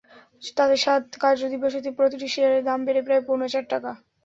[0.57, 3.91] তাতে সাত কার্যদিবসে প্রতিটি শেয়ারের দাম বাড়ে প্রায় পৌনে চার টাকা।